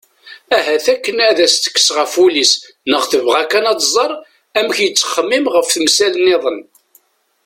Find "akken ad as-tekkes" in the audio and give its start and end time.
0.93-1.87